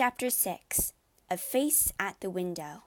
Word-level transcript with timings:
Chapter 0.00 0.30
6 0.30 0.94
A 1.28 1.36
Face 1.36 1.92
at 2.00 2.18
the 2.20 2.30
Window. 2.30 2.84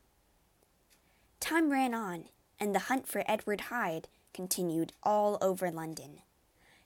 Time 1.39 1.71
ran 1.71 1.93
on, 1.93 2.23
and 2.59 2.73
the 2.73 2.89
hunt 2.89 3.07
for 3.07 3.23
Edward 3.27 3.61
Hyde 3.69 4.07
continued 4.33 4.93
all 5.03 5.37
over 5.39 5.69
London. 5.69 6.21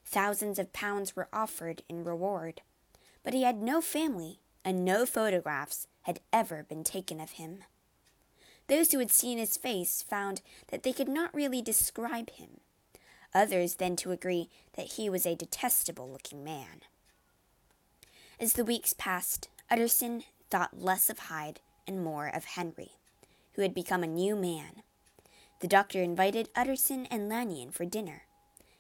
Thousands 0.04 0.60
of 0.60 0.74
pounds 0.74 1.16
were 1.16 1.30
offered 1.32 1.82
in 1.88 2.04
reward, 2.04 2.60
but 3.24 3.34
he 3.34 3.44
had 3.44 3.62
no 3.62 3.80
family, 3.80 4.40
and 4.66 4.84
no 4.84 5.06
photographs 5.06 5.88
had 6.02 6.20
ever 6.34 6.62
been 6.62 6.84
taken 6.84 7.22
of 7.22 7.32
him. 7.40 7.64
Those 8.68 8.92
who 8.92 9.00
had 9.00 9.12
seen 9.12 9.38
his 9.38 9.56
face 9.56 10.04
found 10.04 10.42
that 10.72 10.84
they 10.84 10.92
could 10.92 11.08
not 11.08 11.34
really 11.34 11.62
describe 11.62 12.32
him. 12.32 12.60
Others 13.34 13.76
then 13.76 13.96
to 13.96 14.12
agree 14.12 14.50
that 14.74 14.96
he 14.98 15.10
was 15.10 15.26
a 15.26 15.36
detestable 15.36 16.12
looking 16.12 16.44
man. 16.44 16.82
As 18.42 18.54
the 18.54 18.66
weeks 18.66 18.92
passed, 18.92 19.48
Utterson 19.70 20.24
thought 20.50 20.80
less 20.80 21.10
of 21.10 21.20
Hyde 21.20 21.60
and 21.86 22.02
more 22.02 22.28
of 22.28 22.46
Henry, 22.46 22.92
who 23.54 23.62
had 23.62 23.74
become 23.74 24.02
a 24.02 24.08
new 24.08 24.36
man. 24.36 24.84
The 25.60 25.68
doctor 25.68 26.02
invited 26.02 26.50
Utterson 26.56 27.06
and 27.08 27.28
Lanyon 27.28 27.72
for 27.72 27.84
dinner, 27.84 28.24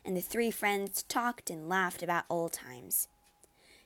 and 0.05 0.15
the 0.15 0.21
three 0.21 0.49
friends 0.49 1.03
talked 1.03 1.49
and 1.49 1.67
laughed 1.67 2.01
about 2.01 2.23
old 2.29 2.53
times. 2.53 3.09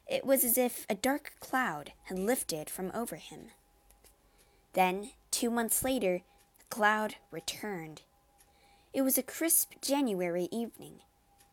It 0.08 0.26
was 0.26 0.44
as 0.44 0.60
if 0.60 0.86
a 0.90 0.96
dark 0.96 1.34
cloud 1.40 1.94
had 2.04 2.20
lifted 2.20 2.70
from 2.70 2.92
over 2.94 3.16
him. 3.16 3.48
Then, 4.74 5.12
two 5.32 5.50
months 5.50 5.84
later, 5.84 6.22
the 6.60 6.66
cloud 6.76 7.16
returned. 7.32 8.04
It 8.94 9.02
was 9.02 9.18
a 9.18 9.24
crisp 9.24 9.74
January 9.82 10.50
evening, 10.52 11.00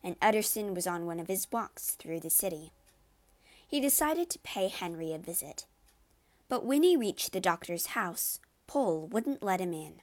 and 0.03 0.15
Utterson 0.21 0.75
was 0.75 0.85
on 0.85 1.07
one 1.07 1.19
of 1.19 1.27
his 1.27 1.51
walks 1.51 1.91
through 1.91 2.19
the 2.19 2.29
city 2.29 2.71
he 3.69 3.79
decided 3.79 4.31
to 4.31 4.39
pay 4.39 4.67
Henry 4.67 5.13
a 5.13 5.19
visit. 5.19 5.67
But 6.49 6.65
when 6.65 6.81
he 6.81 6.97
reached 6.97 7.31
the 7.31 7.39
doctor's 7.39 7.87
house, 7.87 8.39
Poole 8.65 9.07
wouldn't 9.07 9.43
let 9.43 9.61
him 9.61 9.73
in. 9.73 10.01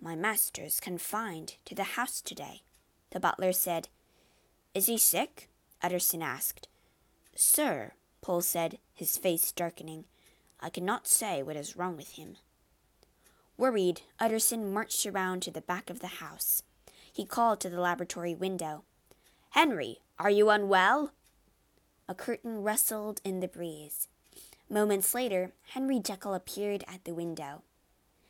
My 0.00 0.14
master's 0.14 0.78
confined 0.78 1.56
to 1.64 1.74
the 1.74 1.82
house 1.82 2.20
today, 2.20 2.62
the 3.10 3.18
butler 3.18 3.52
said. 3.52 3.88
Is 4.74 4.86
he 4.86 4.96
sick? 4.96 5.48
Utterson 5.82 6.22
asked. 6.22 6.68
Sir, 7.34 7.94
Poole 8.20 8.42
said, 8.42 8.78
his 8.94 9.18
face 9.18 9.50
darkening, 9.50 10.04
I 10.60 10.70
cannot 10.70 11.08
say 11.08 11.42
what 11.42 11.56
is 11.56 11.76
wrong 11.76 11.96
with 11.96 12.10
him. 12.10 12.36
Worried, 13.56 14.02
Utterson 14.20 14.72
marched 14.72 15.04
around 15.04 15.42
to 15.42 15.50
the 15.50 15.60
back 15.60 15.90
of 15.90 15.98
the 15.98 16.06
house. 16.06 16.62
He 17.12 17.24
called 17.24 17.60
to 17.60 17.68
the 17.70 17.80
laboratory 17.80 18.36
window. 18.36 18.84
Henry, 19.50 19.98
are 20.20 20.30
you 20.30 20.50
unwell? 20.50 21.10
A 22.12 22.14
curtain 22.14 22.62
rustled 22.62 23.22
in 23.24 23.40
the 23.40 23.48
breeze. 23.48 24.06
Moments 24.68 25.14
later, 25.14 25.52
Henry 25.68 25.98
Jekyll 25.98 26.34
appeared 26.34 26.84
at 26.86 27.04
the 27.04 27.14
window. 27.14 27.62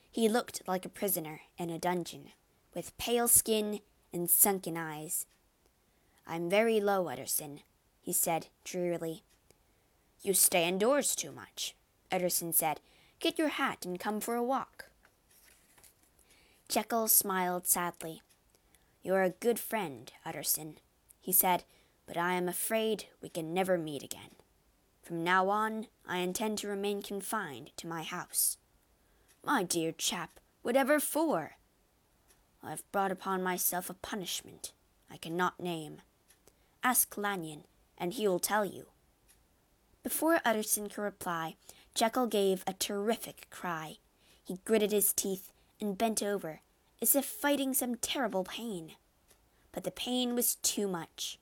He 0.08 0.28
looked 0.28 0.62
like 0.68 0.84
a 0.84 0.88
prisoner 0.88 1.40
in 1.58 1.68
a 1.68 1.80
dungeon, 1.80 2.28
with 2.76 2.96
pale 2.96 3.26
skin 3.26 3.80
and 4.12 4.30
sunken 4.30 4.76
eyes. 4.76 5.26
I'm 6.28 6.48
very 6.48 6.80
low, 6.80 7.08
Utterson, 7.08 7.62
he 8.00 8.12
said 8.12 8.46
drearily. 8.62 9.24
You 10.22 10.32
stay 10.32 10.68
indoors 10.68 11.16
too 11.16 11.32
much, 11.32 11.74
Utterson 12.12 12.52
said. 12.52 12.78
Get 13.18 13.36
your 13.36 13.48
hat 13.48 13.84
and 13.84 13.98
come 13.98 14.20
for 14.20 14.36
a 14.36 14.44
walk. 14.44 14.90
Jekyll 16.68 17.08
smiled 17.08 17.66
sadly. 17.66 18.22
You're 19.02 19.24
a 19.24 19.30
good 19.30 19.58
friend, 19.58 20.12
Utterson, 20.24 20.78
he 21.20 21.32
said, 21.32 21.64
but 22.06 22.16
I 22.16 22.34
am 22.34 22.48
afraid 22.48 23.06
we 23.20 23.28
can 23.28 23.54
never 23.54 23.78
meet 23.78 24.02
again. 24.02 24.36
From 25.02 25.24
now 25.24 25.48
on, 25.48 25.86
I 26.06 26.18
intend 26.18 26.58
to 26.58 26.68
remain 26.68 27.02
confined 27.02 27.70
to 27.76 27.86
my 27.86 28.02
house. 28.02 28.56
My 29.44 29.62
dear 29.62 29.92
chap, 29.92 30.38
whatever 30.62 31.00
for? 31.00 31.52
I've 32.62 32.90
brought 32.92 33.10
upon 33.10 33.42
myself 33.42 33.90
a 33.90 33.94
punishment 33.94 34.72
I 35.10 35.16
cannot 35.18 35.60
name. 35.60 36.00
Ask 36.82 37.18
Lanyon, 37.18 37.64
and 37.98 38.14
he 38.14 38.26
will 38.26 38.38
tell 38.38 38.64
you. 38.64 38.86
Before 40.02 40.40
Utterson 40.44 40.88
could 40.88 41.02
reply, 41.02 41.56
Jekyll 41.94 42.26
gave 42.26 42.64
a 42.66 42.72
terrific 42.72 43.46
cry. 43.50 43.96
He 44.42 44.60
gritted 44.64 44.90
his 44.90 45.12
teeth 45.12 45.52
and 45.80 45.98
bent 45.98 46.22
over, 46.22 46.60
as 47.02 47.14
if 47.14 47.24
fighting 47.26 47.74
some 47.74 47.96
terrible 47.96 48.44
pain. 48.44 48.92
But 49.72 49.84
the 49.84 49.90
pain 49.90 50.34
was 50.34 50.54
too 50.56 50.88
much. 50.88 51.38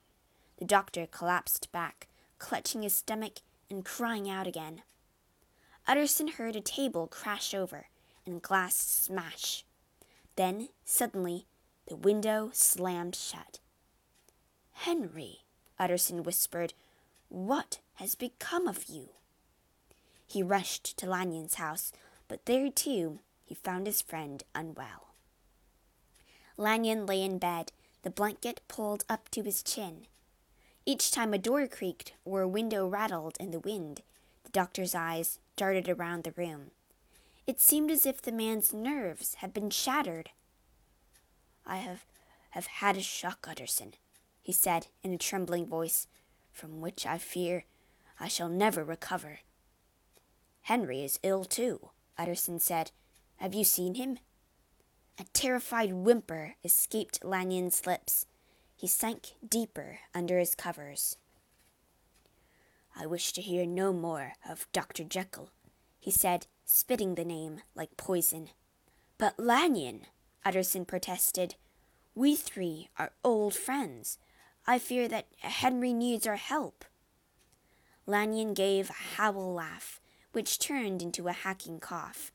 The 0.61 0.67
doctor 0.67 1.07
collapsed 1.07 1.71
back, 1.71 2.07
clutching 2.37 2.83
his 2.83 2.93
stomach 2.93 3.39
and 3.67 3.83
crying 3.83 4.29
out 4.29 4.45
again. 4.45 4.83
Utterson 5.87 6.27
heard 6.27 6.55
a 6.55 6.61
table 6.61 7.07
crash 7.07 7.55
over 7.55 7.87
and 8.27 8.43
glass 8.43 8.75
smash. 8.75 9.65
Then, 10.35 10.69
suddenly, 10.85 11.47
the 11.87 11.95
window 11.95 12.51
slammed 12.53 13.15
shut. 13.15 13.57
Henry, 14.73 15.39
Utterson 15.79 16.21
whispered, 16.21 16.75
what 17.27 17.79
has 17.95 18.13
become 18.13 18.67
of 18.67 18.85
you? 18.85 19.09
He 20.27 20.43
rushed 20.43 20.95
to 20.97 21.09
Lanyon's 21.09 21.55
house, 21.55 21.91
but 22.27 22.45
there 22.45 22.69
too 22.69 23.17
he 23.43 23.55
found 23.55 23.87
his 23.87 24.03
friend 24.03 24.43
unwell. 24.53 25.15
Lanyon 26.55 27.07
lay 27.07 27.23
in 27.23 27.39
bed, 27.39 27.71
the 28.03 28.11
blanket 28.11 28.61
pulled 28.67 29.05
up 29.09 29.27
to 29.29 29.41
his 29.41 29.63
chin. 29.63 30.05
Each 30.85 31.11
time 31.11 31.33
a 31.33 31.37
door 31.37 31.67
creaked 31.67 32.13
or 32.25 32.41
a 32.41 32.47
window 32.47 32.87
rattled 32.87 33.37
in 33.39 33.51
the 33.51 33.59
wind, 33.59 34.01
the 34.43 34.49
doctor's 34.49 34.95
eyes 34.95 35.39
darted 35.55 35.87
around 35.87 36.23
the 36.23 36.31
room. 36.31 36.71
It 37.45 37.59
seemed 37.59 37.91
as 37.91 38.05
if 38.05 38.21
the 38.21 38.31
man's 38.31 38.73
nerves 38.73 39.35
had 39.35 39.53
been 39.53 39.69
shattered. 39.69 40.31
I 41.65 41.77
have, 41.77 42.05
have 42.51 42.65
had 42.65 42.97
a 42.97 43.01
shock, 43.01 43.47
Utterson, 43.47 43.93
he 44.41 44.51
said 44.51 44.87
in 45.03 45.13
a 45.13 45.17
trembling 45.17 45.67
voice, 45.67 46.07
from 46.51 46.81
which 46.81 47.05
I 47.05 47.17
fear 47.17 47.65
I 48.19 48.27
shall 48.27 48.49
never 48.49 48.83
recover. 48.83 49.39
Henry 50.63 51.03
is 51.03 51.19
ill 51.23 51.45
too, 51.45 51.89
Utterson 52.17 52.59
said. 52.59 52.91
Have 53.37 53.53
you 53.53 53.63
seen 53.63 53.95
him? 53.95 54.19
A 55.19 55.23
terrified 55.33 55.93
whimper 55.93 56.55
escaped 56.63 57.23
Lanyon's 57.23 57.85
lips. 57.85 58.25
He 58.81 58.87
sank 58.87 59.33
deeper 59.47 59.99
under 60.11 60.39
his 60.39 60.55
covers. 60.55 61.15
I 62.95 63.05
wish 63.05 63.31
to 63.33 63.39
hear 63.41 63.63
no 63.63 63.93
more 63.93 64.33
of 64.49 64.65
Dr. 64.73 65.03
Jekyll, 65.03 65.51
he 65.99 66.09
said, 66.09 66.47
spitting 66.65 67.13
the 67.13 67.23
name 67.23 67.61
like 67.75 67.95
poison. 67.95 68.49
But 69.19 69.37
Lanyon, 69.37 70.07
Utterson 70.43 70.85
protested, 70.85 71.53
we 72.15 72.35
three 72.35 72.89
are 72.97 73.11
old 73.23 73.53
friends. 73.53 74.17
I 74.65 74.79
fear 74.79 75.07
that 75.09 75.27
Henry 75.37 75.93
needs 75.93 76.25
our 76.25 76.37
help. 76.37 76.83
Lanyon 78.07 78.55
gave 78.55 78.89
a 78.89 78.93
howl 78.93 79.53
laugh, 79.53 80.01
which 80.31 80.57
turned 80.57 81.03
into 81.03 81.27
a 81.27 81.33
hacking 81.33 81.79
cough. 81.79 82.31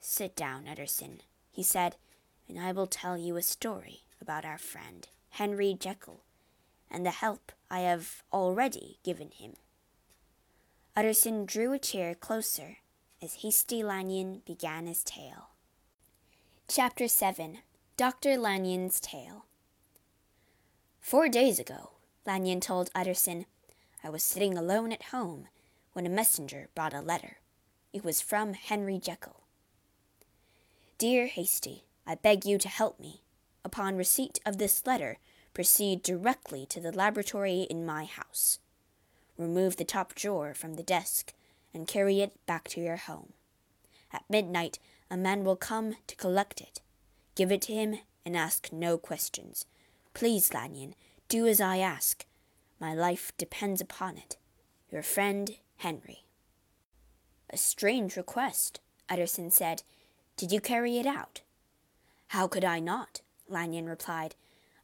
Sit 0.00 0.34
down, 0.34 0.66
Utterson, 0.66 1.20
he 1.50 1.62
said, 1.62 1.96
and 2.48 2.58
I 2.58 2.72
will 2.72 2.86
tell 2.86 3.18
you 3.18 3.36
a 3.36 3.42
story 3.42 4.04
about 4.18 4.46
our 4.46 4.56
friend. 4.56 5.08
Henry 5.36 5.74
Jekyll, 5.78 6.20
and 6.90 7.06
the 7.06 7.10
help 7.10 7.52
I 7.70 7.80
have 7.80 8.22
already 8.30 8.98
given 9.02 9.30
him. 9.30 9.54
Utterson 10.94 11.46
drew 11.46 11.72
a 11.72 11.78
chair 11.78 12.14
closer 12.14 12.76
as 13.22 13.36
Hastie 13.36 13.82
Lanyon 13.82 14.42
began 14.44 14.86
his 14.86 15.02
tale. 15.02 15.48
Chapter 16.68 17.08
7 17.08 17.60
Dr. 17.96 18.36
Lanyon's 18.36 19.00
Tale 19.00 19.46
Four 21.00 21.30
days 21.30 21.58
ago, 21.58 21.92
Lanyon 22.26 22.60
told 22.60 22.90
Utterson, 22.94 23.46
I 24.04 24.10
was 24.10 24.22
sitting 24.22 24.58
alone 24.58 24.92
at 24.92 25.04
home 25.04 25.48
when 25.94 26.04
a 26.04 26.10
messenger 26.10 26.68
brought 26.74 26.92
a 26.92 27.00
letter. 27.00 27.38
It 27.94 28.04
was 28.04 28.20
from 28.20 28.52
Henry 28.52 28.98
Jekyll. 28.98 29.44
Dear 30.98 31.26
Hastie, 31.26 31.84
I 32.06 32.16
beg 32.16 32.44
you 32.44 32.58
to 32.58 32.68
help 32.68 33.00
me. 33.00 33.22
Upon 33.64 33.96
receipt 33.96 34.40
of 34.44 34.58
this 34.58 34.86
letter, 34.86 35.18
proceed 35.54 36.02
directly 36.02 36.66
to 36.66 36.80
the 36.80 36.92
laboratory 36.92 37.62
in 37.62 37.86
my 37.86 38.04
house. 38.04 38.58
Remove 39.36 39.76
the 39.76 39.84
top 39.84 40.14
drawer 40.14 40.54
from 40.54 40.74
the 40.74 40.82
desk 40.82 41.32
and 41.72 41.86
carry 41.86 42.20
it 42.20 42.34
back 42.46 42.68
to 42.68 42.80
your 42.80 42.96
home. 42.96 43.32
At 44.12 44.24
midnight, 44.28 44.78
a 45.10 45.16
man 45.16 45.44
will 45.44 45.56
come 45.56 45.96
to 46.06 46.16
collect 46.16 46.60
it. 46.60 46.80
Give 47.34 47.50
it 47.50 47.62
to 47.62 47.72
him 47.72 47.98
and 48.24 48.36
ask 48.36 48.72
no 48.72 48.98
questions. 48.98 49.66
Please, 50.14 50.52
Lanyon, 50.52 50.94
do 51.28 51.46
as 51.46 51.60
I 51.60 51.78
ask. 51.78 52.26
My 52.78 52.94
life 52.94 53.32
depends 53.38 53.80
upon 53.80 54.18
it. 54.18 54.36
Your 54.90 55.02
friend, 55.02 55.56
Henry. 55.78 56.24
A 57.50 57.56
strange 57.56 58.16
request, 58.16 58.80
Utterson 59.08 59.50
said. 59.50 59.82
Did 60.36 60.52
you 60.52 60.60
carry 60.60 60.98
it 60.98 61.06
out? 61.06 61.40
How 62.28 62.46
could 62.46 62.64
I 62.64 62.80
not? 62.80 63.20
Lanyon 63.52 63.86
replied. 63.86 64.34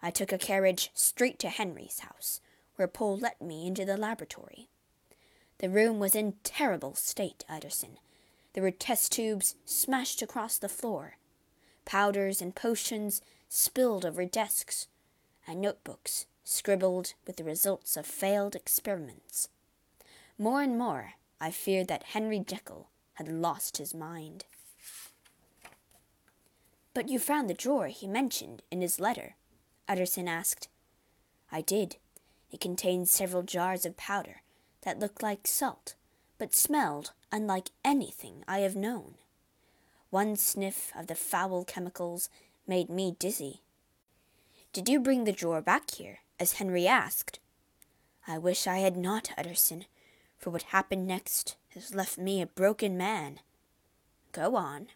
I 0.01 0.11
took 0.11 0.33
a 0.33 0.39
carriage 0.39 0.91
straight 0.95 1.39
to 1.41 1.49
Henry's 1.49 2.01
house, 2.01 2.41
where 2.77 2.87
Poole 2.87 3.19
let 3.19 3.43
me 3.43 3.67
into 3.67 3.85
the 3.85 3.97
laboratory. 3.97 4.69
The 5.59 5.69
room 5.69 5.99
was 5.99 6.15
in 6.15 6.35
terrible 6.45 6.95
state, 6.95 7.45
Utterson. 7.49 7.99
There 8.53 8.63
were 8.63 8.71
test 8.71 9.13
tubes 9.13 9.57
smashed 9.65 10.23
across 10.23 10.59
the 10.59 10.69
floor, 10.69 11.17
powders 11.85 12.41
and 12.41 12.55
potions 12.55 13.23
spilled 13.49 14.05
over 14.05 14.25
desks, 14.25 14.87
and 15.47 15.61
notebooks 15.61 16.27
scribbled 16.45 17.15
with 17.27 17.37
the 17.37 17.45
results 17.45 17.97
of 17.97 18.07
failed 18.07 18.55
experiments. 18.55 19.49
More 20.39 20.63
and 20.63 20.79
more, 20.79 21.15
I 21.41 21.51
feared 21.51 21.89
that 21.89 22.05
Henry 22.05 22.39
Jekyll 22.39 22.89
had 23.15 23.29
lost 23.29 23.79
his 23.79 23.95
mind. 23.95 24.45
But 26.99 27.09
you 27.09 27.21
found 27.21 27.49
the 27.49 27.55
drawer 27.55 27.87
he 27.87 28.09
mentioned 28.09 28.65
in 28.73 28.81
his 28.81 28.99
letter? 28.99 29.37
Utterson 29.89 30.27
asked. 30.27 30.67
I 31.53 31.61
did. 31.61 31.95
It 32.51 32.61
contained 32.61 33.09
several 33.09 33.45
jars 33.45 33.87
of 33.87 33.97
powder 33.97 34.43
that 34.83 34.99
looked 34.99 35.23
like 35.23 35.47
salt, 35.47 35.95
but 36.39 36.57
smelled 36.57 37.13
unlike 37.31 37.71
anything 37.85 38.43
I 38.49 38.59
have 38.67 38.75
known. 38.75 39.15
One 40.11 40.35
sniff 40.35 40.91
of 40.97 41.07
the 41.07 41.15
foul 41.15 41.65
chemicals 41.65 42.31
made 42.67 42.91
me 42.91 43.15
dizzy. 43.17 43.61
Did 44.73 44.89
you 44.89 44.99
bring 44.99 45.23
the 45.23 45.31
drawer 45.31 45.63
back 45.63 45.93
here, 45.93 46.19
as 46.41 46.55
Henry 46.55 46.89
asked? 46.89 47.39
I 48.27 48.39
wish 48.39 48.67
I 48.67 48.79
had 48.79 48.97
not, 48.97 49.31
Utterson, 49.39 49.85
for 50.37 50.51
what 50.51 50.75
happened 50.75 51.07
next 51.07 51.55
has 51.75 51.95
left 51.95 52.19
me 52.19 52.43
a 52.43 52.47
broken 52.47 52.97
man. 52.97 53.39
Go 54.33 54.57
on. 54.57 54.89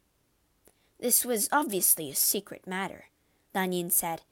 This 1.03 1.25
was 1.25 1.49
obviously 1.51 2.11
a 2.11 2.15
secret 2.15 2.65
matter, 2.65 3.07
Lanyon 3.53 3.91
said, 3.91 4.23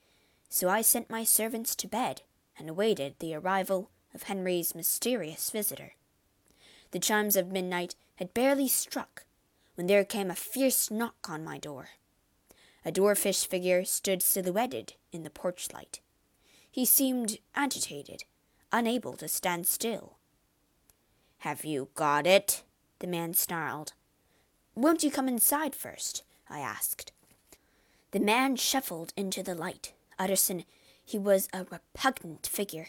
so 0.48 0.68
I 0.68 0.82
sent 0.82 1.10
my 1.10 1.24
servants 1.24 1.74
to 1.74 1.88
bed 1.88 2.22
and 2.56 2.70
awaited 2.70 3.16
the 3.18 3.34
arrival 3.34 3.90
of 4.14 4.22
Henry's 4.22 4.72
mysterious 4.72 5.50
visitor. 5.50 5.94
The 6.92 7.00
chimes 7.00 7.34
of 7.34 7.50
midnight 7.50 7.96
had 8.16 8.34
barely 8.34 8.68
struck 8.68 9.24
when 9.74 9.88
there 9.88 10.04
came 10.04 10.30
a 10.30 10.36
fierce 10.36 10.92
knock 10.92 11.28
on 11.28 11.42
my 11.42 11.58
door. 11.58 11.88
A 12.84 12.92
dwarfish 12.92 13.44
figure 13.48 13.84
stood 13.84 14.22
silhouetted 14.22 14.92
in 15.10 15.24
the 15.24 15.28
porch 15.28 15.72
light. 15.74 15.98
He 16.70 16.84
seemed 16.84 17.38
agitated, 17.52 18.22
unable 18.70 19.14
to 19.14 19.26
stand 19.26 19.66
still. 19.66 20.18
Have 21.38 21.64
you 21.64 21.88
got 21.96 22.28
it? 22.28 22.62
the 23.00 23.08
man 23.08 23.34
snarled. 23.34 23.92
Won't 24.76 25.02
you 25.02 25.10
come 25.10 25.26
inside 25.26 25.74
first? 25.74 26.22
I 26.50 26.60
asked. 26.60 27.12
The 28.10 28.20
man 28.20 28.56
shuffled 28.56 29.12
into 29.16 29.42
the 29.42 29.54
light. 29.54 29.92
Utterson, 30.18 30.64
he 31.04 31.18
was 31.18 31.48
a 31.52 31.64
repugnant 31.64 32.46
figure. 32.46 32.88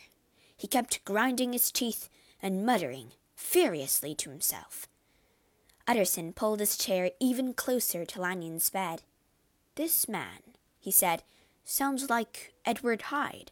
He 0.57 0.67
kept 0.67 1.05
grinding 1.05 1.53
his 1.53 1.71
teeth 1.71 2.09
and 2.41 2.65
muttering 2.65 3.11
furiously 3.35 4.15
to 4.15 4.29
himself. 4.29 4.87
Utterson 5.87 6.33
pulled 6.33 6.59
his 6.59 6.77
chair 6.77 7.11
even 7.19 7.53
closer 7.53 8.05
to 8.05 8.21
Lanyon's 8.21 8.69
bed. 8.69 9.03
This 9.75 10.07
man, 10.07 10.55
he 10.79 10.91
said, 10.91 11.23
sounds 11.63 12.09
like 12.09 12.53
Edward 12.65 13.03
Hyde. 13.03 13.51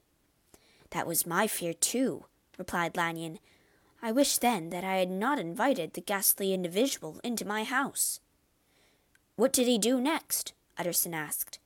That 0.92 1.08
was 1.08 1.26
my 1.26 1.48
fear, 1.48 1.74
too, 1.74 2.26
replied 2.58 2.98
Lanyon. 2.98 3.40
I 4.02 4.12
wish 4.12 4.38
then 4.38 4.70
that 4.70 4.84
I 4.84 4.96
had 4.96 5.10
not 5.12 5.40
invited 5.40 5.94
the 5.94 6.02
ghastly 6.02 6.54
individual 6.54 7.20
into 7.24 7.46
my 7.46 7.64
house. 7.64 8.20
What 9.40 9.54
did 9.54 9.68
he 9.68 9.78
do 9.78 10.02
next? 10.02 10.52
Utterson 10.78 11.14
asked. 11.14 11.60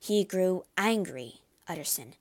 He 0.00 0.24
grew 0.24 0.64
angry, 0.76 1.42
Utterson. 1.68 2.14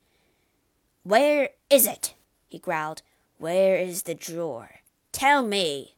Where 1.01 1.49
is 1.67 1.87
it? 1.87 2.13
he 2.47 2.59
growled. 2.59 3.01
Where 3.39 3.77
is 3.77 4.03
the 4.03 4.13
drawer? 4.13 4.81
Tell 5.11 5.41
me. 5.41 5.95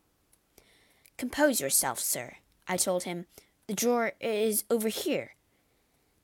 Compose 1.18 1.60
yourself, 1.60 2.00
sir, 2.00 2.38
I 2.70 2.78
told 2.78 3.04
him. 3.04 3.26
The 3.68 3.74
drawer 3.74 4.14
is 4.22 4.64
over 4.70 4.88
here. 4.88 5.32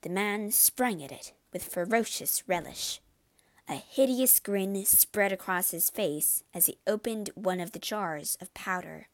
The 0.00 0.08
man 0.08 0.50
sprang 0.50 1.04
at 1.04 1.12
it 1.12 1.34
with 1.52 1.62
ferocious 1.62 2.42
relish. 2.48 3.02
A 3.68 3.74
hideous 3.74 4.40
grin 4.40 4.82
spread 4.86 5.30
across 5.30 5.72
his 5.72 5.90
face 5.90 6.42
as 6.54 6.64
he 6.64 6.78
opened 6.86 7.28
one 7.34 7.60
of 7.60 7.72
the 7.72 7.78
jars 7.78 8.38
of 8.40 8.54
powder. 8.54 9.08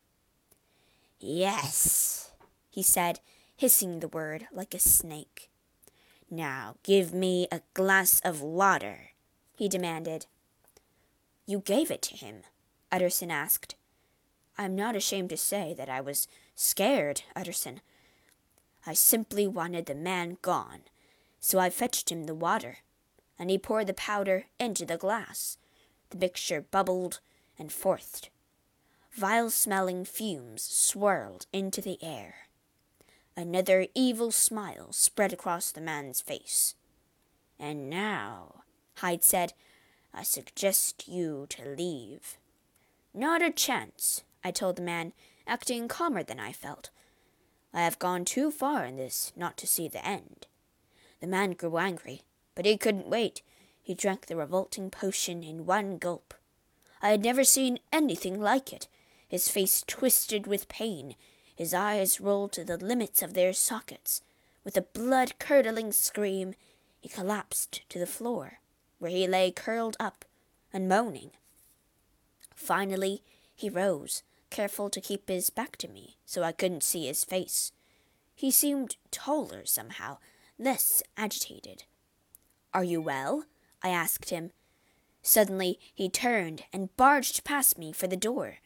Yes, 1.19 2.31
he 2.71 2.85
said, 2.85 3.19
hissing 3.63 4.01
the 4.01 4.09
word 4.09 4.49
like 4.53 4.75
a 4.75 4.79
snake. 4.81 5.49
Now 6.29 6.75
give 6.83 7.15
me 7.15 7.47
a 7.53 7.61
glass 7.75 8.19
of 8.25 8.43
water, 8.43 9.11
he 9.55 9.69
demanded. 9.69 10.27
You 11.47 11.61
gave 11.61 11.89
it 11.89 12.03
to 12.03 12.17
him? 12.17 12.43
Utterson 12.91 13.31
asked. 13.31 13.77
I'm 14.59 14.75
not 14.75 14.97
ashamed 14.97 15.31
to 15.31 15.37
say 15.37 15.75
that 15.79 15.89
I 15.89 16.01
was 16.01 16.27
scared, 16.57 17.23
Utterson. 17.37 17.83
I 18.85 18.95
simply 18.95 19.47
wanted 19.47 19.87
the 19.87 19.95
man 19.95 20.39
gone, 20.43 20.81
so 21.39 21.61
I 21.61 21.71
fetched 21.71 22.11
him 22.11 22.25
the 22.25 22.35
water, 22.35 22.79
and 23.39 23.49
he 23.49 23.59
poured 23.59 23.87
the 23.87 23.95
powder 23.95 24.47
into 24.59 24.85
the 24.85 24.97
glass. 24.97 25.57
The 26.11 26.19
mixture 26.19 26.63
bubbled 26.69 27.21
and 27.57 27.71
forthed. 27.71 28.29
Vile 29.13 29.51
smelling 29.51 30.05
fumes 30.05 30.65
swirled 30.65 31.47
into 31.53 31.81
the 31.81 32.03
air. 32.03 32.49
Another 33.37 33.87
evil 33.95 34.31
smile 34.31 34.93
spread 34.93 35.33
across 35.33 35.71
the 35.71 35.81
man's 35.81 36.21
face. 36.21 36.75
And 37.59 37.89
now, 37.89 38.63
Hyde 38.97 39.25
said, 39.25 39.55
I 40.13 40.23
suggest 40.23 41.09
you 41.09 41.47
to 41.51 41.65
leave. 41.65 42.37
Not 43.15 43.41
a 43.41 43.51
chance, 43.51 44.23
I 44.45 44.51
told 44.51 44.77
the 44.77 44.83
man, 44.83 45.13
acting 45.47 45.89
calmer 45.89 46.23
than 46.23 46.39
I 46.39 46.53
felt. 46.53 46.91
I 47.73 47.83
have 47.83 47.99
gone 47.99 48.25
too 48.25 48.51
far 48.51 48.85
in 48.85 48.97
this 48.97 49.33
not 49.35 49.57
to 49.59 49.67
see 49.67 49.89
the 49.89 50.07
end. 50.07 50.47
The 51.21 51.27
man 51.27 51.53
grew 51.53 51.79
angry, 51.79 52.23
but 52.55 52.67
he 52.67 52.77
couldn't 52.77 53.09
wait. 53.09 53.43
He 53.83 53.95
drank 53.95 54.27
the 54.27 54.37
revolting 54.37 54.91
potion 54.91 55.43
in 55.43 55.65
one 55.65 55.97
gulp. 55.97 56.35
I 57.01 57.11
had 57.11 57.23
never 57.23 57.45
seen 57.45 57.79
anything 57.93 58.41
like 58.41 58.73
it. 58.73 58.89
His 59.27 59.49
face 59.49 59.83
twisted 59.87 60.47
with 60.47 60.69
pain, 60.69 61.17
his 61.57 61.75
eyes 61.75 62.21
rolled 62.21 62.53
to 62.53 62.65
the 62.65 62.77
limits 62.77 63.23
of 63.23 63.35
their 63.35 63.53
sockets. 63.53 64.23
With 64.65 64.77
a 64.77 64.83
blood 64.83 65.39
curdling 65.39 65.93
scream, 65.93 66.55
he 67.01 67.09
collapsed 67.09 67.83
to 67.89 67.99
the 67.99 68.07
floor 68.07 68.61
where 68.99 69.11
he 69.11 69.27
lay 69.27 69.51
curled 69.51 69.97
up 69.99 70.25
and 70.73 70.89
moaning. 70.89 71.33
Finally, 72.55 73.23
he 73.55 73.69
rose, 73.69 74.23
careful 74.51 74.89
to 74.91 75.01
keep 75.01 75.29
his 75.29 75.51
back 75.51 75.77
to 75.79 75.89
me 75.89 76.17
so 76.25 76.45
I 76.45 76.53
couldn't 76.53 76.85
see 76.85 77.07
his 77.07 77.25
face. 77.25 77.73
He 78.35 78.51
seemed 78.51 78.97
taller 79.11 79.67
somehow, 79.67 80.19
less 80.59 81.03
agitated. 81.17 81.85
Are 82.73 82.85
you 82.85 83.01
well? 83.01 83.45
I 83.83 83.89
asked 83.89 84.31
him. 84.31 84.53
Suddenly 85.23 85.79
he 85.93 86.09
turned 86.09 86.65
and 86.73 86.97
barged 86.97 87.45
past 87.45 87.77
me 87.77 87.93
for 87.93 88.07
the 88.07 88.17
door, 88.17 88.59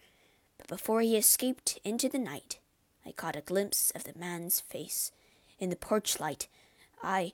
but 0.59 0.67
before 0.67 1.01
he 1.01 1.17
escaped 1.17 1.79
into 1.85 2.09
the 2.09 2.19
night, 2.19 2.59
I 3.07 3.13
caught 3.13 3.37
a 3.37 3.41
glimpse 3.41 3.93
of 3.93 4.05
the 4.05 4.19
man's 4.19 4.59
face 4.59 5.13
in 5.61 5.71
the 5.71 5.77
porch 5.77 6.19
light. 6.19 6.49
I. 7.03 7.33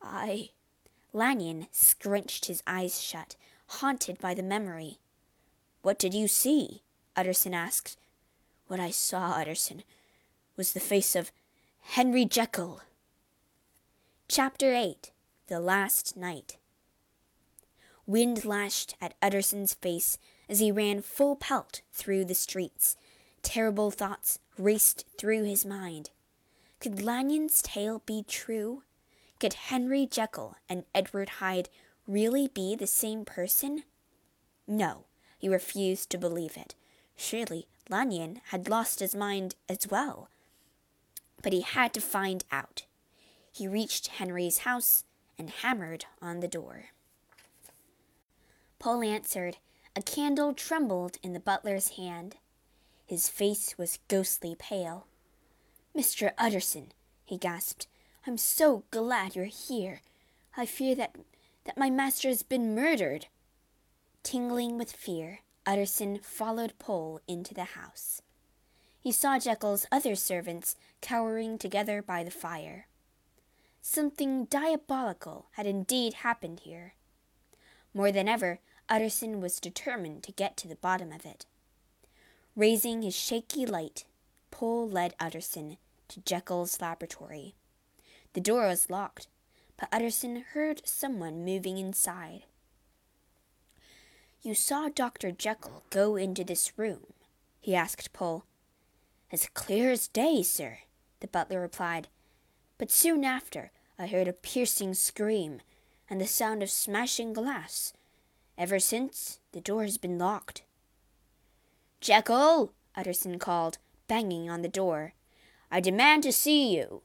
I. 0.00 0.50
Lanyon 1.12 1.66
scrunched 1.72 2.46
his 2.46 2.62
eyes 2.66 3.00
shut, 3.00 3.34
haunted 3.66 4.18
by 4.18 4.34
the 4.34 4.42
memory. 4.42 4.98
What 5.82 5.98
did 5.98 6.14
you 6.14 6.28
see? 6.28 6.82
Utterson 7.16 7.52
asked. 7.52 7.98
What 8.68 8.78
I 8.78 8.90
saw, 8.90 9.32
Utterson, 9.32 9.82
was 10.56 10.72
the 10.72 10.80
face 10.80 11.16
of 11.16 11.32
Henry 11.80 12.24
Jekyll. 12.24 12.80
Chapter 14.28 14.72
8 14.72 15.10
The 15.48 15.60
Last 15.60 16.16
Night 16.16 16.56
Wind 18.06 18.44
lashed 18.44 18.94
at 19.00 19.14
Utterson's 19.20 19.74
face 19.74 20.16
as 20.48 20.60
he 20.60 20.70
ran 20.70 21.02
full 21.02 21.34
pelt 21.36 21.82
through 21.92 22.24
the 22.24 22.34
streets. 22.34 22.96
Terrible 23.42 23.90
thoughts 23.90 24.38
raced 24.56 25.04
through 25.18 25.44
his 25.44 25.64
mind. 25.64 26.10
Could 26.80 27.02
Lanyon's 27.02 27.62
tale 27.62 28.02
be 28.06 28.24
true? 28.26 28.82
Could 29.38 29.54
Henry 29.54 30.06
Jekyll 30.06 30.56
and 30.68 30.84
Edward 30.94 31.28
Hyde 31.40 31.68
really 32.06 32.48
be 32.48 32.74
the 32.74 32.86
same 32.86 33.24
person? 33.24 33.84
No, 34.66 35.06
he 35.38 35.48
refused 35.48 36.10
to 36.10 36.18
believe 36.18 36.56
it. 36.56 36.74
Surely 37.16 37.66
Lanyon 37.88 38.40
had 38.46 38.68
lost 38.68 39.00
his 39.00 39.14
mind 39.14 39.54
as 39.68 39.88
well. 39.88 40.28
But 41.42 41.52
he 41.52 41.62
had 41.62 41.92
to 41.94 42.00
find 42.00 42.44
out. 42.50 42.84
He 43.52 43.68
reached 43.68 44.06
Henry's 44.08 44.58
house 44.58 45.04
and 45.36 45.50
hammered 45.50 46.06
on 46.20 46.40
the 46.40 46.48
door. 46.48 46.86
Poole 48.78 49.02
answered. 49.02 49.58
A 49.94 50.02
candle 50.02 50.54
trembled 50.54 51.18
in 51.22 51.34
the 51.34 51.40
butler's 51.40 51.90
hand. 51.90 52.36
His 53.12 53.28
face 53.28 53.76
was 53.76 53.98
ghostly 54.08 54.56
pale. 54.58 55.06
Mr. 55.94 56.32
Utterson, 56.38 56.92
he 57.26 57.36
gasped, 57.36 57.86
I'm 58.26 58.38
so 58.38 58.84
glad 58.90 59.36
you're 59.36 59.44
here. 59.44 60.00
I 60.56 60.64
fear 60.64 60.94
that 60.94 61.16
that 61.64 61.76
my 61.76 61.90
master 61.90 62.28
has 62.28 62.42
been 62.42 62.74
murdered. 62.74 63.26
Tingling 64.22 64.78
with 64.78 64.92
fear, 64.92 65.40
Utterson 65.66 66.20
followed 66.22 66.78
Poole 66.78 67.20
into 67.28 67.52
the 67.52 67.76
house. 67.76 68.22
He 68.98 69.12
saw 69.12 69.38
Jekyll's 69.38 69.84
other 69.92 70.14
servants 70.14 70.74
cowering 71.02 71.58
together 71.58 72.00
by 72.00 72.24
the 72.24 72.30
fire. 72.30 72.86
Something 73.82 74.46
diabolical 74.46 75.48
had 75.56 75.66
indeed 75.66 76.14
happened 76.14 76.60
here. 76.60 76.94
More 77.92 78.10
than 78.10 78.26
ever, 78.26 78.60
Utterson 78.88 79.42
was 79.42 79.60
determined 79.60 80.22
to 80.22 80.32
get 80.32 80.56
to 80.56 80.66
the 80.66 80.76
bottom 80.76 81.12
of 81.12 81.26
it. 81.26 81.44
Raising 82.54 83.00
his 83.00 83.14
shaky 83.14 83.64
light, 83.64 84.04
Poole 84.50 84.86
led 84.86 85.14
Utterson 85.18 85.78
to 86.08 86.20
Jekyll's 86.20 86.82
laboratory. 86.82 87.54
The 88.34 88.42
door 88.42 88.66
was 88.66 88.90
locked, 88.90 89.26
but 89.78 89.88
Utterson 89.90 90.44
heard 90.52 90.86
someone 90.86 91.46
moving 91.46 91.78
inside. 91.78 92.44
You 94.42 94.54
saw 94.54 94.90
Dr. 94.90 95.32
Jekyll 95.32 95.84
go 95.88 96.16
into 96.16 96.44
this 96.44 96.76
room? 96.76 97.06
he 97.58 97.74
asked 97.74 98.12
Poole. 98.12 98.44
As 99.30 99.48
clear 99.54 99.90
as 99.90 100.08
day, 100.08 100.42
sir, 100.42 100.80
the 101.20 101.28
butler 101.28 101.60
replied. 101.60 102.08
But 102.76 102.90
soon 102.90 103.24
after, 103.24 103.70
I 103.98 104.08
heard 104.08 104.28
a 104.28 104.32
piercing 104.34 104.92
scream 104.92 105.62
and 106.10 106.20
the 106.20 106.26
sound 106.26 106.62
of 106.62 106.70
smashing 106.70 107.32
glass. 107.32 107.94
Ever 108.58 108.78
since, 108.78 109.38
the 109.52 109.60
door 109.62 109.84
has 109.84 109.96
been 109.96 110.18
locked. 110.18 110.64
Jekyll, 112.02 112.72
Utterson 112.96 113.38
called, 113.38 113.78
banging 114.08 114.50
on 114.50 114.62
the 114.62 114.68
door. 114.68 115.14
I 115.70 115.78
demand 115.78 116.24
to 116.24 116.32
see 116.32 116.74
you. 116.74 117.02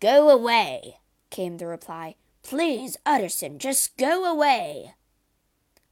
Go 0.00 0.30
away, 0.30 0.98
came 1.30 1.58
the 1.58 1.68
reply. 1.68 2.16
Please, 2.42 2.96
Utterson, 3.06 3.60
just 3.60 3.96
go 3.96 4.24
away. 4.24 4.94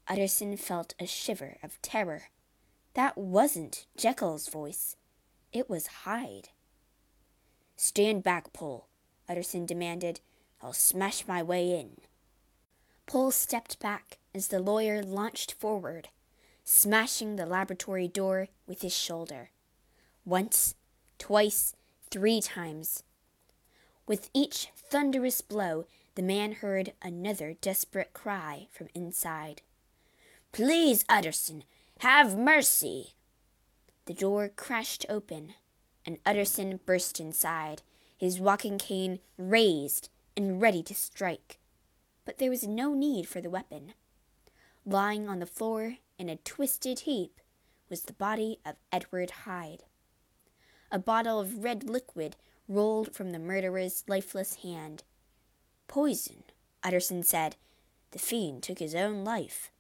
Utterson 0.09 0.57
felt 0.57 0.95
a 0.99 1.07
shiver 1.07 1.59
of 1.63 1.81
terror. 1.81 2.25
That 2.95 3.17
wasn't 3.17 3.87
Jekyll's 3.97 4.49
voice. 4.49 4.97
It 5.53 5.71
was 5.71 5.87
Hyde. 6.03 6.49
Stand 7.77 8.25
back, 8.25 8.53
Poole, 8.53 8.89
Utterson 9.29 9.65
demanded. 9.65 10.19
I'll 10.61 10.73
smash 10.73 11.29
my 11.29 11.41
way 11.41 11.71
in. 11.79 11.99
Poole 13.07 13.31
stepped 13.31 13.79
back 13.79 14.19
as 14.35 14.49
the 14.49 14.59
lawyer 14.59 15.05
launched 15.05 15.53
forward, 15.53 16.09
smashing 16.71 17.35
the 17.35 17.45
laboratory 17.45 18.07
door 18.07 18.47
with 18.65 18.83
his 18.83 18.97
shoulder. 18.97 19.51
Once, 20.25 20.77
twice, 21.19 21.75
three 22.13 22.41
times. 22.41 23.03
With 24.07 24.31
each 24.33 24.69
thunderous 24.77 25.41
blow, 25.41 25.87
the 26.15 26.23
man 26.23 26.53
heard 26.53 26.93
another 27.03 27.57
desperate 27.61 28.13
cry 28.13 28.69
from 28.71 28.87
inside. 28.95 29.63
Please, 30.53 31.05
Utterson, 31.09 31.65
have 31.99 32.39
mercy! 32.39 33.15
The 34.07 34.15
door 34.15 34.49
crashed 34.49 35.05
open, 35.09 35.55
and 36.07 36.19
Utterson 36.25 36.79
burst 36.87 37.19
inside, 37.19 37.83
his 38.17 38.39
walking 38.39 38.79
cane 38.79 39.19
raised 39.37 40.09
and 40.37 40.61
ready 40.61 40.85
to 40.85 40.95
strike. 40.95 41.59
But 42.25 42.39
there 42.39 42.51
was 42.51 42.69
no 42.69 42.95
need 42.95 43.27
for 43.27 43.41
the 43.41 43.51
weapon. 43.51 43.95
Lying 44.87 45.29
on 45.29 45.41
the 45.41 45.47
floor 45.47 45.97
in 46.21 46.29
a 46.29 46.37
twisted 46.37 47.01
heap 47.01 47.41
was 47.89 48.03
the 48.03 48.13
body 48.13 48.59
of 48.67 48.77
Edward 48.93 49.31
Hyde. 49.31 49.85
A 50.93 50.99
bottle 50.99 51.41
of 51.41 51.65
red 51.65 51.89
liquid 51.89 52.37
rolled 52.69 53.15
from 53.15 53.31
the 53.31 53.39
murderer's 53.39 54.05
lifeless 54.07 54.57
hand. 54.57 55.03
Poison, 55.89 56.45
Utterson 56.85 57.23
said. 57.23 57.57
The 58.11 58.19
fiend 58.19 58.63
took 58.63 58.81
his 58.81 58.95
own 58.95 59.25
life. 59.25 59.71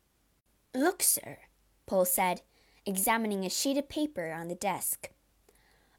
Look, 0.74 1.02
sir, 1.02 1.40
Poole 1.84 2.06
said, 2.06 2.40
examining 2.86 3.44
a 3.44 3.50
sheet 3.50 3.76
of 3.76 3.90
paper 3.90 4.32
on 4.32 4.48
the 4.48 4.54
desk. 4.54 5.10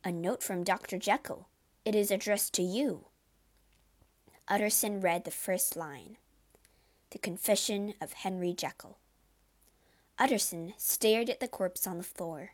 A 0.04 0.12
note 0.12 0.42
from 0.42 0.64
Dr. 0.64 0.98
Jekyll. 0.98 1.50
It 1.86 1.94
is 1.94 2.10
addressed 2.10 2.54
to 2.54 2.64
you. 2.64 3.06
Utterson 4.48 5.02
read 5.02 5.24
the 5.24 5.30
first 5.30 5.76
line 5.76 6.18
The 7.12 7.20
Confession 7.20 7.94
of 8.02 8.14
Henry 8.14 8.54
Jekyll. 8.54 8.98
Utterson 10.22 10.75
stared 10.78 11.32
at 11.32 11.40
the 11.40 11.48
corpse 11.48 11.88
on 11.88 11.98
the 11.98 12.04
floor. 12.04 12.51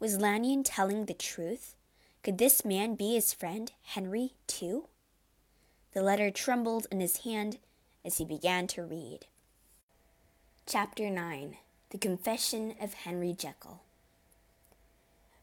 Was 0.00 0.18
Lanyon 0.18 0.64
telling 0.64 1.04
the 1.04 1.14
truth? 1.14 1.76
Could 2.24 2.38
this 2.38 2.64
man 2.64 2.96
be 2.96 3.14
his 3.14 3.32
friend, 3.32 3.70
Henry, 3.84 4.32
too? 4.48 4.88
The 5.92 6.02
letter 6.02 6.32
trembled 6.32 6.88
in 6.90 6.98
his 6.98 7.18
hand 7.18 7.58
as 8.04 8.18
he 8.18 8.24
began 8.24 8.66
to 8.68 8.82
read. 8.82 9.26
Chapter 10.66 11.08
9 11.08 11.58
The 11.90 11.98
Confession 11.98 12.74
of 12.80 12.94
Henry 12.94 13.32
Jekyll. 13.32 13.82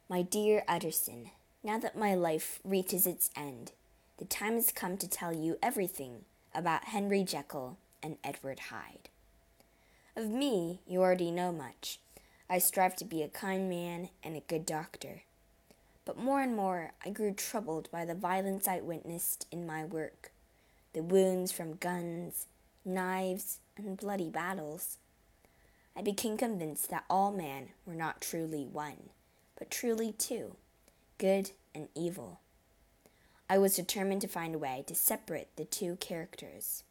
My 0.09 0.23
dear 0.23 0.65
Utterson, 0.67 1.29
now 1.63 1.79
that 1.79 1.97
my 1.97 2.15
life 2.15 2.59
reaches 2.65 3.07
its 3.07 3.29
end, 3.33 3.71
the 4.17 4.25
time 4.25 4.55
has 4.55 4.73
come 4.73 4.97
to 4.97 5.07
tell 5.07 5.33
you 5.33 5.57
everything 5.63 6.25
about 6.53 6.89
Henry 6.89 7.23
Jekyll 7.23 7.77
and 8.03 8.17
Edward 8.25 8.59
Hyde. 8.59 9.07
Of 10.17 10.29
me, 10.29 10.79
you 10.87 11.01
already 11.01 11.29
know 11.29 11.51
much. 11.51 11.99
I 12.49 12.59
strive 12.59 12.95
to 12.97 13.05
be 13.05 13.21
a 13.21 13.27
kind 13.27 13.69
man 13.69 14.09
and 14.23 14.37
a 14.37 14.41
good 14.41 14.65
doctor. 14.65 15.23
But 16.05 16.17
more 16.17 16.41
and 16.41 16.55
more 16.55 16.93
I 17.03 17.09
grew 17.09 17.33
troubled 17.33 17.91
by 17.91 18.05
the 18.05 18.15
violence 18.15 18.65
I 18.65 18.79
witnessed 18.79 19.45
in 19.51 19.65
my 19.65 19.83
work 19.83 20.31
the 20.93 21.03
wounds 21.03 21.51
from 21.51 21.75
guns, 21.75 22.47
knives, 22.85 23.59
and 23.75 23.97
bloody 23.97 24.29
battles. 24.29 24.97
I 25.93 26.01
became 26.01 26.37
convinced 26.37 26.89
that 26.89 27.03
all 27.09 27.33
men 27.33 27.71
were 27.85 27.95
not 27.95 28.21
truly 28.21 28.65
one, 28.65 29.09
but 29.59 29.69
truly 29.69 30.13
two 30.13 30.55
good 31.17 31.51
and 31.73 31.89
evil. 31.93 32.39
I 33.49 33.57
was 33.57 33.75
determined 33.75 34.21
to 34.21 34.29
find 34.29 34.55
a 34.55 34.59
way 34.59 34.85
to 34.87 34.95
separate 34.95 35.53
the 35.57 35.65
two 35.65 35.97
characters. 35.97 36.83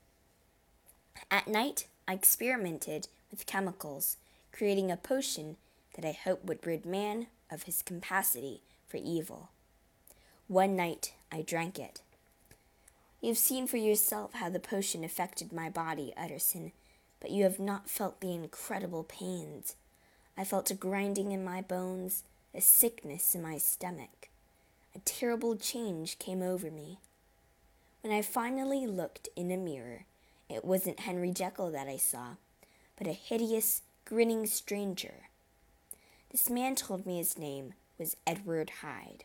At 1.30 1.48
night, 1.48 1.86
I 2.06 2.14
experimented 2.14 3.08
with 3.30 3.46
chemicals, 3.46 4.16
creating 4.52 4.90
a 4.90 4.96
potion 4.96 5.56
that 5.94 6.04
I 6.04 6.12
hoped 6.12 6.44
would 6.44 6.66
rid 6.66 6.84
man 6.84 7.28
of 7.50 7.64
his 7.64 7.82
capacity 7.82 8.62
for 8.86 8.98
evil. 8.98 9.50
One 10.48 10.76
night, 10.76 11.14
I 11.32 11.42
drank 11.42 11.78
it. 11.78 12.00
You've 13.20 13.38
seen 13.38 13.66
for 13.66 13.78
yourself 13.78 14.34
how 14.34 14.50
the 14.50 14.60
potion 14.60 15.02
affected 15.02 15.52
my 15.52 15.70
body, 15.70 16.12
Utterson 16.16 16.72
but 17.24 17.30
you 17.30 17.44
have 17.44 17.58
not 17.58 17.88
felt 17.88 18.20
the 18.20 18.34
incredible 18.34 19.02
pains. 19.02 19.76
I 20.36 20.44
felt 20.44 20.70
a 20.70 20.74
grinding 20.74 21.32
in 21.32 21.42
my 21.42 21.62
bones, 21.62 22.22
a 22.54 22.60
sickness 22.60 23.34
in 23.34 23.42
my 23.42 23.56
stomach. 23.56 24.28
A 24.94 24.98
terrible 25.06 25.56
change 25.56 26.18
came 26.18 26.42
over 26.42 26.70
me. 26.70 26.98
When 28.02 28.12
I 28.12 28.20
finally 28.20 28.86
looked 28.86 29.30
in 29.36 29.50
a 29.50 29.56
mirror, 29.56 30.04
it 30.54 30.64
wasn't 30.64 31.00
Henry 31.00 31.32
Jekyll 31.32 31.70
that 31.72 31.88
I 31.88 31.96
saw, 31.96 32.36
but 32.96 33.08
a 33.08 33.12
hideous, 33.12 33.82
grinning 34.04 34.46
stranger. 34.46 35.28
This 36.30 36.48
man 36.48 36.76
told 36.76 37.06
me 37.06 37.18
his 37.18 37.36
name 37.36 37.74
was 37.98 38.16
Edward 38.26 38.70
Hyde. 38.80 39.24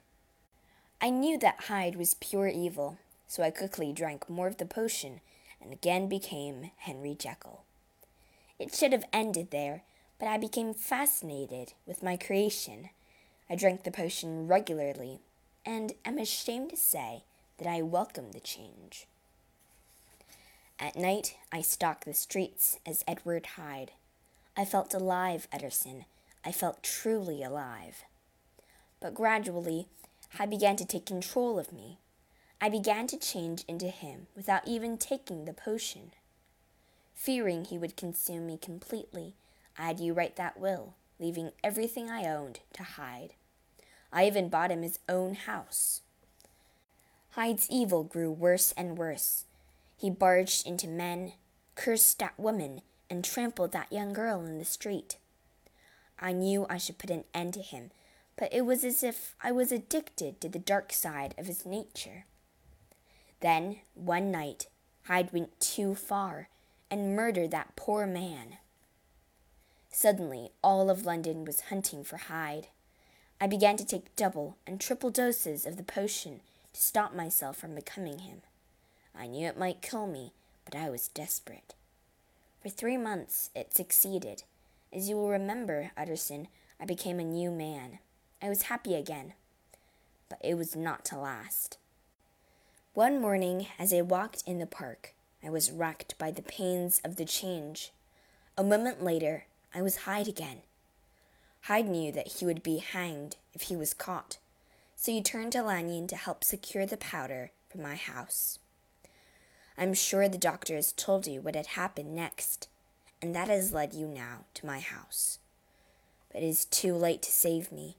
I 0.99 1.11
knew 1.11 1.37
that 1.37 1.65
Hyde 1.67 1.95
was 1.95 2.15
pure 2.15 2.47
evil, 2.47 2.97
so 3.27 3.43
I 3.43 3.51
quickly 3.51 3.93
drank 3.93 4.29
more 4.29 4.47
of 4.47 4.57
the 4.57 4.65
potion 4.65 5.21
and 5.61 5.71
again 5.71 6.09
became 6.09 6.71
Henry 6.77 7.15
Jekyll. 7.17 7.63
It 8.57 8.73
should 8.73 8.91
have 8.91 9.05
ended 9.13 9.51
there, 9.51 9.83
but 10.17 10.27
I 10.27 10.37
became 10.37 10.73
fascinated 10.73 11.73
with 11.85 12.03
my 12.03 12.17
creation. 12.17 12.89
I 13.49 13.55
drank 13.55 13.83
the 13.83 13.91
potion 13.91 14.47
regularly, 14.47 15.19
and 15.65 15.93
am 16.05 16.17
ashamed 16.17 16.71
to 16.71 16.77
say 16.77 17.23
that 17.57 17.67
I 17.67 17.81
welcomed 17.81 18.33
the 18.33 18.39
change. 18.39 19.07
At 20.81 20.95
night, 20.95 21.35
I 21.51 21.61
stalked 21.61 22.05
the 22.05 22.13
streets 22.13 22.79
as 22.85 23.03
Edward 23.05 23.45
Hyde. 23.57 23.91
I 24.55 24.63
felt 24.63 24.93
alive, 24.93 25.45
Utterson. 25.51 26.05
I 26.45 26.53
felt 26.53 26.83
truly 26.83 27.43
alive. 27.43 28.05
But 29.01 29.13
gradually, 29.13 29.87
Hyde 30.35 30.49
began 30.49 30.77
to 30.77 30.85
take 30.85 31.05
control 31.05 31.59
of 31.59 31.73
me. 31.73 31.99
I 32.61 32.69
began 32.69 33.07
to 33.07 33.17
change 33.17 33.65
into 33.67 33.87
him 33.87 34.27
without 34.37 34.65
even 34.65 34.97
taking 34.97 35.43
the 35.43 35.53
potion. 35.53 36.11
Fearing 37.13 37.65
he 37.65 37.77
would 37.77 37.97
consume 37.97 38.47
me 38.47 38.57
completely, 38.57 39.33
I 39.77 39.87
had 39.87 39.99
you 39.99 40.13
write 40.13 40.37
that 40.37 40.57
will, 40.57 40.93
leaving 41.19 41.51
everything 41.61 42.09
I 42.09 42.25
owned 42.25 42.61
to 42.73 42.83
Hyde. 42.83 43.33
I 44.13 44.27
even 44.27 44.47
bought 44.47 44.71
him 44.71 44.83
his 44.83 44.99
own 45.09 45.35
house. 45.35 46.01
Hyde's 47.31 47.69
evil 47.69 48.05
grew 48.05 48.31
worse 48.31 48.73
and 48.77 48.97
worse. 48.97 49.43
He 49.99 50.09
barged 50.09 50.65
into 50.65 50.87
men, 50.87 51.33
cursed 51.75 52.23
at 52.23 52.39
women, 52.39 52.83
and 53.09 53.21
trampled 53.21 53.73
that 53.73 53.91
young 53.91 54.13
girl 54.13 54.45
in 54.45 54.57
the 54.57 54.63
street. 54.63 55.17
I 56.17 56.31
knew 56.31 56.65
I 56.69 56.77
should 56.77 56.97
put 56.97 57.09
an 57.09 57.25
end 57.33 57.55
to 57.55 57.61
him, 57.61 57.91
but 58.37 58.47
it 58.53 58.61
was 58.61 58.85
as 58.85 59.03
if 59.03 59.35
I 59.43 59.51
was 59.51 59.73
addicted 59.73 60.39
to 60.39 60.47
the 60.47 60.57
dark 60.57 60.93
side 60.93 61.35
of 61.37 61.47
his 61.47 61.65
nature. 61.65 62.23
Then, 63.41 63.79
one 63.93 64.31
night, 64.31 64.67
Hyde 65.03 65.33
went 65.33 65.59
too 65.59 65.95
far 65.95 66.47
and 66.89 67.13
murdered 67.13 67.51
that 67.51 67.75
poor 67.75 68.07
man. 68.07 68.55
Suddenly, 69.91 70.51
all 70.63 70.89
of 70.89 71.05
London 71.05 71.43
was 71.43 71.61
hunting 71.61 72.05
for 72.05 72.15
Hyde. 72.15 72.67
I 73.41 73.47
began 73.47 73.75
to 73.75 73.85
take 73.85 74.15
double 74.15 74.55
and 74.65 74.79
triple 74.79 75.09
doses 75.09 75.65
of 75.65 75.75
the 75.75 75.83
potion 75.83 76.39
to 76.71 76.81
stop 76.81 77.13
myself 77.13 77.57
from 77.57 77.75
becoming 77.75 78.19
him. 78.19 78.43
I 79.19 79.27
knew 79.27 79.47
it 79.47 79.57
might 79.57 79.81
kill 79.81 80.07
me, 80.07 80.31
but 80.63 80.75
I 80.75 80.89
was 80.89 81.09
desperate. 81.09 81.75
For 82.61 82.69
three 82.69 82.97
months 82.97 83.49
it 83.53 83.73
succeeded. 83.73 84.43
As 84.93 85.09
you 85.09 85.17
will 85.17 85.29
remember, 85.29 85.91
Utterson, 85.97 86.47
I 86.79 86.85
became 86.85 87.19
a 87.19 87.23
new 87.23 87.51
man. 87.51 87.99
I 88.41 88.47
was 88.47 88.63
happy 88.63 88.95
again. 88.95 89.33
But 90.29 90.39
it 90.43 90.55
was 90.55 90.75
not 90.75 91.03
to 91.05 91.17
last. 91.17 91.77
One 92.93 93.19
morning, 93.21 93.67
as 93.77 93.93
I 93.93 94.01
walked 94.01 94.43
in 94.45 94.59
the 94.59 94.65
park, 94.65 95.13
I 95.43 95.49
was 95.49 95.71
racked 95.71 96.17
by 96.17 96.31
the 96.31 96.41
pains 96.41 97.01
of 97.03 97.17
the 97.17 97.25
change. 97.25 97.91
A 98.57 98.63
moment 98.63 99.03
later, 99.03 99.45
I 99.73 99.81
was 99.81 99.97
Hyde 99.97 100.27
again. 100.27 100.63
Hyde 101.63 101.87
knew 101.87 102.11
that 102.11 102.27
he 102.27 102.45
would 102.45 102.63
be 102.63 102.77
hanged 102.77 103.35
if 103.53 103.63
he 103.63 103.75
was 103.75 103.93
caught, 103.93 104.37
so 104.95 105.11
he 105.11 105.21
turned 105.21 105.51
to 105.53 105.61
Lanyon 105.61 106.07
to 106.07 106.15
help 106.15 106.43
secure 106.43 106.85
the 106.85 106.97
powder 106.97 107.51
from 107.69 107.81
my 107.81 107.95
house. 107.95 108.59
I'm 109.81 109.93
sure 109.93 110.27
the 110.27 110.37
doctor 110.37 110.75
has 110.75 110.91
told 110.91 111.25
you 111.25 111.39
what 111.39 111.55
had 111.55 111.67
happened 111.67 112.13
next, 112.13 112.67
and 113.21 113.33
that 113.33 113.47
has 113.47 113.71
led 113.71 113.93
you 113.93 114.07
now 114.07 114.39
to 114.55 114.65
my 114.65 114.81
house. 114.81 115.39
But 116.33 116.43
it 116.43 116.47
is 116.47 116.65
too 116.65 116.93
late 116.93 117.21
to 117.21 117.31
save 117.31 117.71
me. 117.71 117.95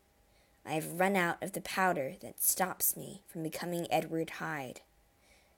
I 0.67 0.73
have 0.73 1.01
run 1.01 1.17
out 1.17 1.43
of 1.43 1.53
the 1.53 1.63
powder 1.63 2.17
that 2.21 2.43
stops 2.43 2.99
me 2.99 3.23
from 3.27 3.43
becoming 3.43 3.87
Edward 3.91 4.29
Hyde. 4.29 4.83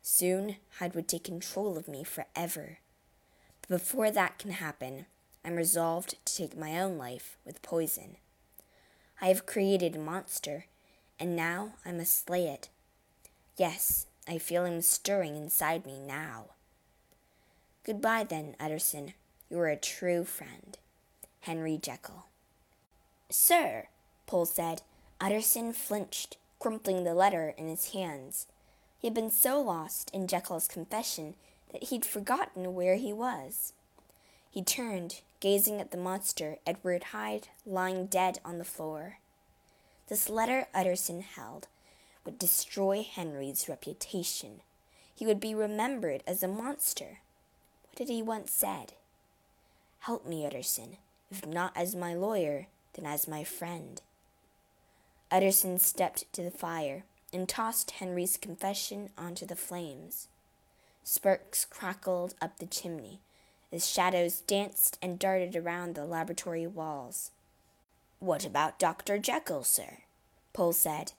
Soon 0.01 0.59
Hyde 0.79 0.95
would 0.95 1.09
take 1.09 1.25
control 1.25 1.77
of 1.77 1.89
me 1.89 2.05
forever. 2.05 2.79
But 3.63 3.81
before 3.81 4.13
that 4.13 4.39
can 4.39 4.53
happen, 4.53 5.07
I'm 5.45 5.57
resolved 5.57 6.15
to 6.25 6.37
take 6.37 6.57
my 6.57 6.79
own 6.79 6.99
life 6.99 7.37
with 7.45 7.63
poison. 7.63 8.15
I 9.21 9.27
have 9.27 9.45
created 9.45 9.97
a 9.97 9.99
monster, 9.99 10.67
and 11.19 11.35
now 11.35 11.73
I 11.85 11.91
must 11.91 12.25
slay 12.25 12.47
it. 12.47 12.69
Yes, 13.57 14.07
I 14.29 14.39
feel 14.39 14.65
him 14.65 14.81
stirring 14.83 15.37
inside 15.37 15.85
me 15.85 15.99
now. 15.99 16.47
Goodbye, 17.85 18.25
then, 18.25 18.55
Utterson. 18.61 19.15
You 19.51 19.59
are 19.59 19.69
a 19.69 19.77
true 19.77 20.25
friend. 20.25 20.79
Henry 21.41 21.77
Jekyll. 21.77 22.27
Sir, 23.29 23.89
Poole 24.27 24.47
said. 24.47 24.83
Utterson 25.21 25.73
flinched, 25.73 26.37
crumpling 26.59 27.05
the 27.05 27.15
letter 27.15 27.55
in 27.57 27.69
his 27.69 27.93
hands. 27.93 28.47
He 28.99 29.09
had 29.09 29.15
been 29.15 29.31
so 29.31 29.61
lost 29.61 30.11
in 30.15 30.29
Jekyll's 30.29 30.69
confession 30.69 31.35
that 31.73 31.85
he'd 31.85 32.05
forgotten 32.05 32.75
where 32.75 32.97
he 32.97 33.13
was. 33.13 33.73
He 34.51 34.63
turned, 34.63 35.21
gazing 35.41 35.81
at 35.81 35.91
the 35.91 35.97
monster 35.97 36.59
Edward 36.67 37.05
Hyde 37.05 37.49
lying 37.67 38.07
dead 38.07 38.39
on 38.45 38.59
the 38.59 38.65
floor. 38.65 39.19
This 40.09 40.29
letter 40.29 40.69
Utterson 40.73 41.23
held 41.23 41.67
would 42.25 42.39
destroy 42.39 43.03
Henry's 43.03 43.69
reputation. 43.69 44.61
He 45.15 45.27
would 45.27 45.41
be 45.41 45.55
remembered 45.55 46.23
as 46.27 46.43
a 46.43 46.49
monster. 46.49 47.19
What 47.91 47.99
had 47.99 48.09
he 48.09 48.23
once 48.23 48.53
said? 48.53 48.95
Help 50.01 50.27
me, 50.27 50.47
Utterson, 50.47 50.97
if 51.31 51.47
not 51.47 51.73
as 51.77 51.95
my 51.95 52.15
lawyer, 52.15 52.67
then 52.95 53.07
as 53.07 53.29
my 53.29 53.45
friend. 53.45 54.01
Utterson 55.31 55.79
stepped 55.79 56.31
to 56.33 56.43
the 56.43 56.51
fire 56.51 57.05
and 57.33 57.49
tossed 57.49 57.93
Henry's 57.93 58.37
confession 58.37 59.11
onto 59.17 59.47
the 59.47 59.57
flames. 59.57 60.29
Sparks 61.05 61.65
crackled 61.65 62.35
up 62.41 62.59
the 62.59 62.67
chimney 62.67 63.21
as 63.73 63.89
shadows 63.89 64.41
danced 64.41 64.99
and 65.01 65.19
darted 65.19 65.57
around 65.57 65.95
the 65.95 66.05
laboratory 66.05 66.67
walls. 66.67 67.31
What 68.19 68.45
about 68.45 68.79
Dr. 68.79 69.19
Jekyll, 69.19 69.65
sir? 69.65 69.99
Poole 70.53 70.75
said. 70.75 71.13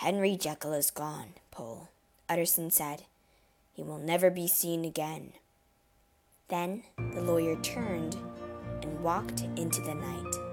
Henry 0.00 0.34
Jekyll 0.34 0.72
is 0.72 0.90
gone, 0.90 1.34
Poole, 1.50 1.90
Utterson 2.26 2.70
said. 2.70 3.02
He 3.74 3.82
will 3.82 3.98
never 3.98 4.30
be 4.30 4.48
seen 4.48 4.86
again. 4.86 5.34
Then 6.48 6.84
the 6.96 7.20
lawyer 7.20 7.60
turned 7.60 8.16
and 8.80 9.04
walked 9.04 9.42
into 9.56 9.82
the 9.82 9.94
night. 9.94 10.49